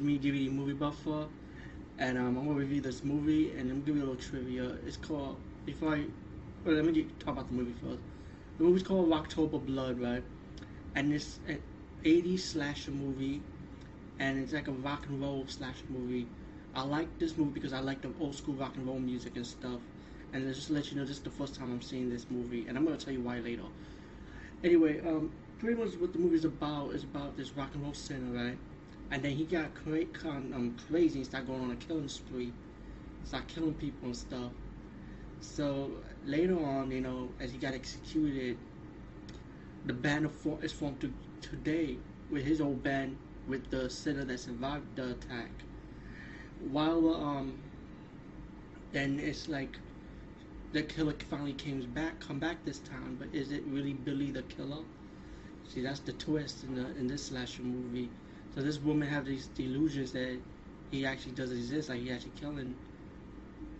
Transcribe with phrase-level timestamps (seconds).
[0.00, 1.28] Me DVD movie buffer,
[1.98, 4.78] and um, I'm gonna review this movie and I'm gonna give you a little trivia.
[4.86, 6.04] It's called if I
[6.64, 8.00] well, let me get, talk about the movie first.
[8.56, 10.24] The movie's called Rocktober Blood, right?
[10.94, 11.60] And it's an
[12.04, 13.42] 80s slasher movie,
[14.18, 16.26] and it's like a rock and roll slasher movie.
[16.74, 19.46] I like this movie because I like the old school rock and roll music and
[19.46, 19.80] stuff.
[20.32, 22.64] And just to let you know, this is the first time I'm seeing this movie,
[22.66, 23.64] and I'm gonna tell you why later.
[24.64, 28.32] Anyway, um, pretty much what the movie's about is about this rock and roll singer,
[28.32, 28.58] right?
[29.12, 32.52] And then he got cra- um, crazy and started going on a killing spree,
[33.24, 34.50] started killing people and stuff.
[35.40, 35.90] So
[36.24, 38.56] later on, you know, as he got executed,
[39.84, 40.30] the band
[40.62, 41.98] is formed to, today
[42.30, 45.50] with his old band with the sinner that survived the attack.
[46.70, 47.58] While um,
[48.92, 49.78] then it's like
[50.72, 54.42] the killer finally came back, come back this time, but is it really Billy the
[54.42, 54.84] killer?
[55.68, 58.08] See, that's the twist in the in this slasher movie.
[58.54, 60.38] So this woman have these delusions that
[60.90, 62.74] he actually doesn't exist, like he actually killing,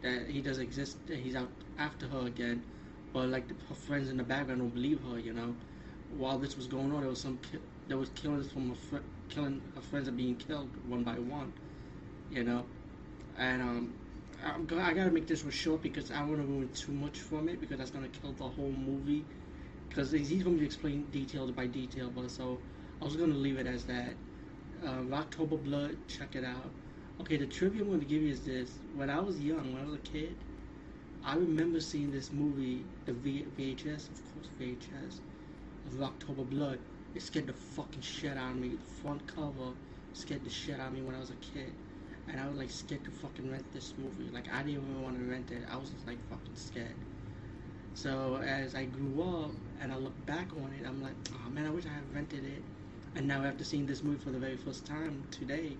[0.03, 2.62] that he does exist, that he's out after her again,
[3.12, 5.55] but like the, her friends in the background don't believe her, you know.
[6.17, 9.06] While this was going on, there was some ki- there was killings from her fr-
[9.28, 11.53] killing her friends are being killed one by one,
[12.31, 12.65] you know,
[13.39, 13.95] and um.
[14.45, 16.93] I'm go- I gotta make this one short because I don't want to ruin too
[16.93, 19.25] much from it because that's gonna kill the whole movie.
[19.89, 22.59] Because he's to be explain detail by detail, but so
[23.00, 24.15] I was gonna leave it as that
[24.84, 25.97] uh, Rocktober Blood.
[26.08, 26.70] Check it out.
[27.20, 29.82] Okay, the trivia I'm going to give you is this: when I was young, when
[29.82, 30.34] I was a kid,
[31.25, 35.21] I remember seeing this movie, the v- VHS, of course, VHS
[35.87, 36.78] of Rocktober Blood.
[37.15, 38.71] It scared the fucking shit out of me.
[38.71, 39.72] The front cover
[40.15, 41.72] scared the shit out of me when I was a kid,
[42.28, 44.31] and I was like scared to fucking rent this movie.
[44.32, 45.62] Like I didn't even want to rent it.
[45.71, 46.97] I was just like fucking scared.
[47.94, 49.50] So as I grew up
[49.82, 52.44] and I look back on it, I'm like, oh man, I wish I had rented
[52.44, 52.62] it
[53.15, 55.73] and now after seeing this movie for the very first time today,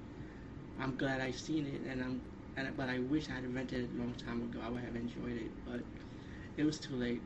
[0.81, 2.21] I'm glad I've seen it, and I'm
[2.57, 4.61] and but I wish I had rented it a long time ago.
[4.65, 5.81] I would have enjoyed it, but
[6.57, 7.23] it was too late.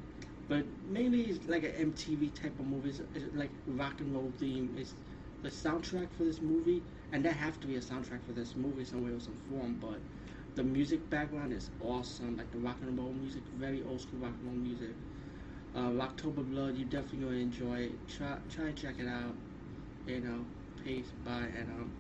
[0.49, 2.91] But mainly it's like an MTV type of movie.
[2.91, 3.00] It's,
[3.34, 4.77] like rock and roll theme.
[4.78, 4.95] It's
[5.43, 8.84] the soundtrack for this movie, and there have to be a soundtrack for this movie
[8.84, 9.78] somewhere or some form.
[9.81, 9.99] But
[10.55, 14.33] the music background is awesome, like the rock and roll music, very old school rock
[14.41, 14.95] and roll music.
[15.75, 18.09] Uh, Rocktober Blood, you definitely gonna enjoy it.
[18.09, 19.34] Try try and check it out
[20.06, 20.44] you know,
[20.84, 21.91] peace, bye, and um,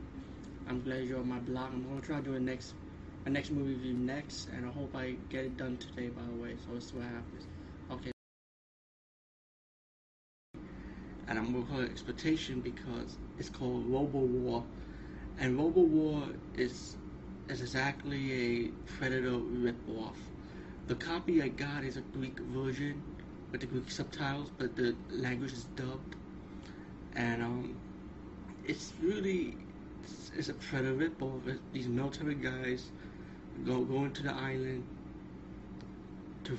[0.68, 1.72] I'm glad you're on my blog.
[1.72, 2.74] I'm gonna try to do a next,
[3.24, 6.08] a next movie review next, and I hope I get it done today.
[6.08, 7.46] By the way, so let's see what happens.
[7.90, 8.12] Okay.
[11.28, 14.64] And I'm gonna call it expectation because it's called Robo War,
[15.40, 16.22] and Robo War
[16.54, 16.96] is
[17.48, 18.68] is exactly a
[18.98, 20.16] Predator ripoff.
[20.86, 23.02] The copy I got is a Greek version
[23.50, 26.14] with the Greek subtitles, but the language is dubbed.
[27.14, 27.76] And um,
[28.68, 29.54] it's really
[30.02, 31.58] it's, it's a predator ripoff.
[31.72, 32.90] These military guys
[33.64, 34.84] go go into the island
[36.44, 36.58] to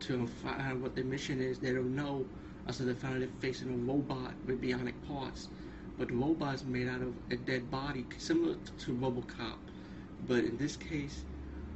[0.00, 1.58] to find out what their mission is.
[1.58, 2.24] They don't know
[2.66, 5.48] until they find they're facing a robot with bionic parts.
[5.98, 9.56] But the robot is made out of a dead body, similar to RoboCop.
[10.28, 11.24] But in this case,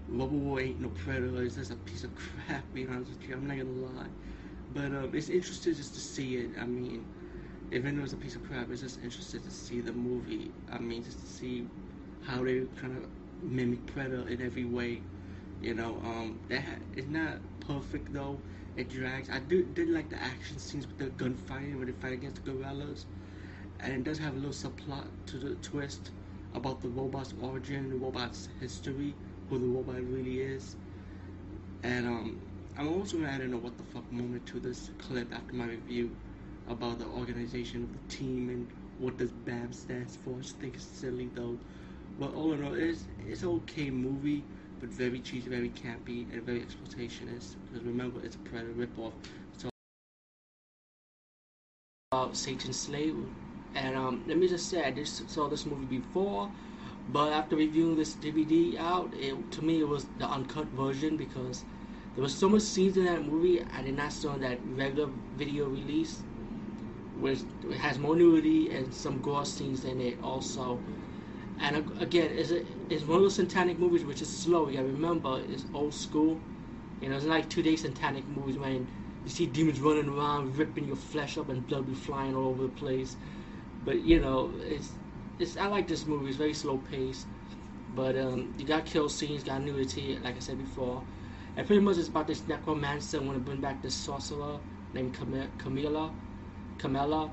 [0.08, 1.42] Robo ain't no predator.
[1.42, 2.10] It's just a piece of
[2.46, 2.62] crap.
[2.72, 4.06] Being honest with you, I'm not gonna lie.
[4.74, 6.50] But um, it's interesting just to see it.
[6.60, 7.04] I mean
[7.72, 9.92] even though it was a piece of crap, I was just interested to see the
[9.92, 10.52] movie.
[10.70, 11.66] I mean, just to see
[12.22, 13.06] how they kind of
[13.42, 15.00] mimic Predator in every way.
[15.60, 16.64] You know, um, that
[16.96, 18.38] it's not perfect though.
[18.76, 19.30] It drags.
[19.30, 22.52] I do did like the action scenes with the gunfighting when they fight against the
[22.52, 23.06] guerrillas,
[23.80, 26.10] and it does have a little subplot to the twist
[26.54, 29.14] about the robot's origin, the robot's history,
[29.48, 30.76] who the robot really is.
[31.82, 32.40] And um,
[32.76, 35.66] I'm also gonna add in a what the fuck moment to this clip after my
[35.66, 36.10] review
[36.68, 38.68] about the organization of the team and
[38.98, 40.36] what does BAM stands for.
[40.38, 41.58] I think it's silly though.
[42.18, 44.44] But all in all, it's it's okay movie,
[44.80, 47.56] but very cheesy, very campy, and very exploitationist.
[47.66, 49.12] Because remember, it's a Predator ripoff.
[49.56, 49.68] So
[52.12, 53.16] about Satan's Slave,
[53.74, 56.50] and um, let me just say, I just saw this movie before,
[57.08, 61.64] but after reviewing this DVD out, it to me it was the uncut version because
[62.14, 65.08] there was so much scenes in that movie I did not saw that regular
[65.38, 66.22] video release
[67.22, 67.40] which
[67.80, 70.80] has more nudity and some gore scenes in it also.
[71.60, 74.68] And again, it's, a, it's one of those satanic movies which is slow.
[74.68, 76.40] You gotta remember, it's old school.
[77.00, 78.88] You know, it's like two day satanic movies when
[79.24, 82.64] you see demons running around, ripping your flesh up, and blood be flying all over
[82.64, 83.16] the place.
[83.84, 84.92] But you know, it's
[85.38, 85.56] it's.
[85.56, 86.28] I like this movie.
[86.28, 87.26] It's very slow paced,
[87.94, 91.02] but um, you got kill scenes, got nudity, like I said before,
[91.56, 94.58] and pretty much it's about this necromancer want to bring back this sorcerer
[94.94, 96.12] named Cam- Camilla,
[96.78, 97.30] Camilla,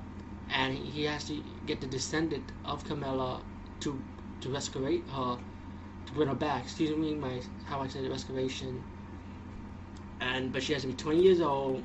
[0.51, 3.41] and he has to get the descendant of Camilla
[3.81, 4.01] to
[4.41, 5.37] to rescue her,
[6.05, 6.63] to bring her back.
[6.63, 8.83] Excuse me, my how I said it, restoration.
[10.21, 11.83] And but she has to be 20 years old,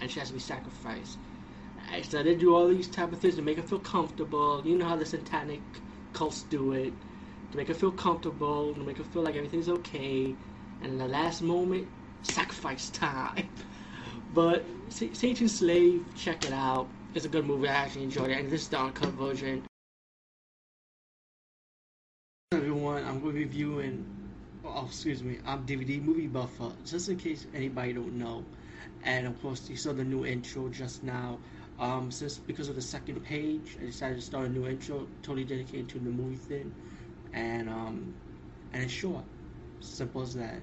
[0.00, 1.18] and she has to be sacrificed.
[1.92, 4.62] And so they do all these type of things to make her feel comfortable.
[4.64, 5.60] You know how the satanic
[6.12, 6.92] cults do it,
[7.50, 10.34] to make her feel comfortable, to make her feel like everything's okay.
[10.82, 11.88] And in the last moment,
[12.22, 13.48] sacrifice time.
[14.36, 16.86] But Satan's Slave, check it out.
[17.14, 17.68] It's a good movie.
[17.68, 19.64] I actually enjoyed it, and this is the uncut version
[22.52, 24.06] everyone, I'm going to be reviewing,
[24.64, 28.44] oh, excuse me, I'm DVD Movie Buffer, just in case anybody don't know.
[29.04, 31.38] And of course, you saw the new intro just now.
[31.78, 35.44] Um, since because of the second page, I decided to start a new intro, totally
[35.44, 36.72] dedicated to the movie thing,
[37.34, 38.14] and um,
[38.72, 39.24] and it's short,
[39.80, 40.60] simple as that.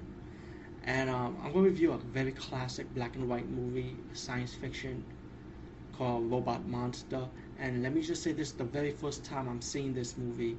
[0.86, 5.04] And um, I'm going to review a very classic black and white movie, science fiction,
[5.92, 7.28] called Robot Monster.
[7.58, 10.58] And let me just say this: the very first time I'm seeing this movie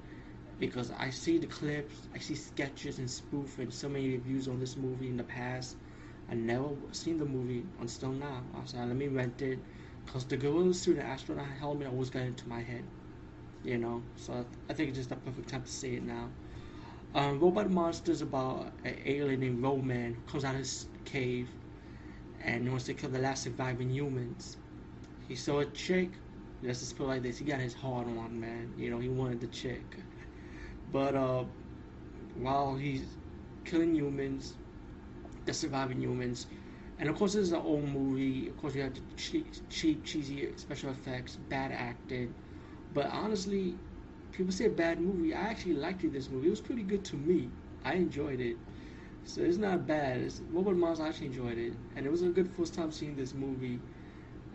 [0.59, 4.59] because I see the clips, I see sketches and spoof and so many reviews on
[4.59, 5.75] this movie in the past.
[6.29, 8.43] I never seen the movie until now.
[8.55, 9.59] I said, let me rent it,
[10.07, 12.83] cause the gorilla suit and astronaut helmet always got into my head,
[13.63, 14.01] you know.
[14.17, 16.29] So I think it's just the perfect time to see it now.
[17.15, 21.49] Um, Robot Monster is about an alien named Ro-Man who comes out of his cave
[22.43, 24.57] and wants to kill the last surviving humans.
[25.27, 26.11] He saw a chick.
[26.61, 28.73] Let's just put it like this: he got his heart on, man.
[28.77, 29.97] You know, he wanted the chick.
[30.91, 31.45] But uh,
[32.35, 33.17] while he's
[33.65, 34.55] killing humans,
[35.45, 36.47] the surviving humans,
[36.99, 38.47] and of course this is an old movie.
[38.49, 42.33] Of course you have cheap, cheap, cheesy special effects, bad acting.
[42.93, 43.77] But honestly,
[44.35, 45.33] people say bad movie.
[45.33, 46.01] I actually liked.
[46.11, 47.49] This movie it was pretty good to me.
[47.83, 48.57] I enjoyed it.
[49.23, 50.19] So it's not bad.
[50.21, 53.15] It's, Robot Monster I actually enjoyed it, and it was a good first time seeing
[53.15, 53.79] this movie.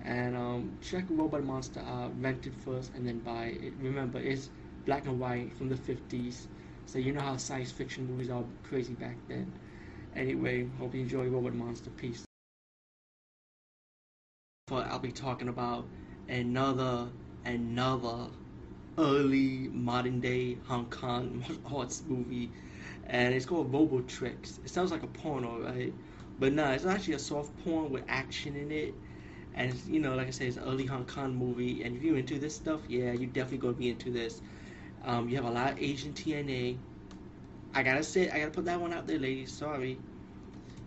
[0.05, 3.73] And um, check Robot Monster out, rent it first, and then buy it.
[3.81, 4.51] Remember, it's
[4.87, 6.49] black and white from the 50s.
[6.87, 9.53] So you know how science fiction movies are crazy back then.
[10.17, 11.91] Anyway, hope you enjoy Robot Monster.
[11.91, 12.25] Peace.
[14.67, 15.87] But I'll be talking about
[16.29, 17.09] another,
[17.45, 18.29] another
[19.01, 22.51] early modern day Hong Kong martial arts movie.
[23.07, 24.65] And it's called Robotrix.
[24.65, 25.93] It sounds like a porno, right?
[26.39, 28.95] But no, it's actually a soft porn with action in it
[29.55, 31.83] and you know, like I said, it's an early Hong Kong movie.
[31.83, 34.41] And if you're into this stuff, yeah, you're definitely gonna be into this.
[35.05, 36.77] Um, you have a lot of Asian TNA.
[37.75, 39.53] I gotta say, I gotta put that one out there, ladies.
[39.53, 39.99] Sorry.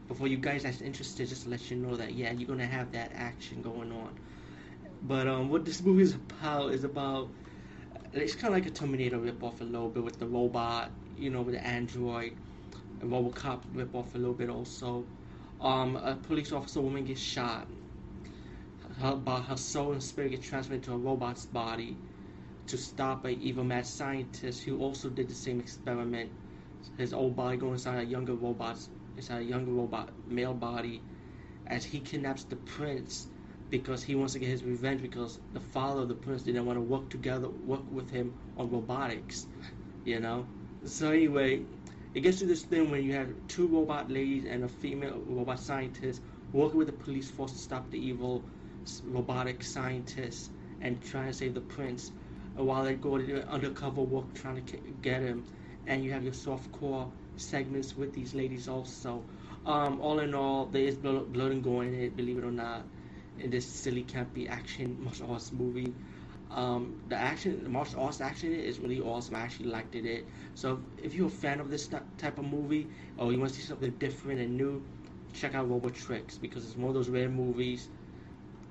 [0.07, 2.91] Before you guys that's interested, just to let you know that yeah, you're gonna have
[2.93, 4.17] that action going on.
[5.03, 7.29] But um, what this movie is about is about
[8.13, 11.41] it's kind of like a Terminator ripoff a little bit with the robot, you know,
[11.41, 12.33] with the android,
[13.01, 15.03] a RoboCop ripoff a little bit also.
[15.59, 17.67] Um, a police officer woman gets shot.
[18.99, 21.97] Her, her soul and spirit get transferred to a robot's body
[22.67, 26.29] to stop a evil mad scientist who also did the same experiment.
[26.97, 28.77] His old body going inside a younger robot,
[29.17, 31.01] inside a younger robot male body,
[31.65, 33.27] as he kidnaps the prince
[33.73, 36.77] because he wants to get his revenge because the father of the prince didn't want
[36.77, 39.47] to work together, work with him on robotics,
[40.05, 40.45] you know.
[40.85, 41.65] So anyway,
[42.13, 45.59] it gets to this thing when you have two robot ladies and a female robot
[45.59, 48.43] scientist working with the police force to stop the evil
[49.05, 50.51] robotic scientist
[50.81, 52.11] and trying to save the prince
[52.55, 55.43] while they go to do undercover work trying to get him.
[55.87, 59.23] And you have your soft core segments with these ladies also.
[59.65, 62.51] Um, all in all, there is blood, blood and gore in it, believe it or
[62.51, 62.83] not,
[63.43, 65.93] in this silly, campy action martial arts movie.
[66.51, 69.35] Um, the action, the martial arts action is really awesome.
[69.35, 70.25] I actually liked it.
[70.55, 73.65] So if you're a fan of this type of movie, or you want to see
[73.65, 74.83] something different and new,
[75.33, 77.89] check out Robotrix because it's one of those rare movies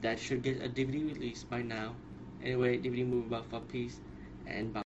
[0.02, 1.94] that should get a DVD release by now.
[2.42, 4.00] Anyway, DVD movie about for peace
[4.46, 4.80] and bye.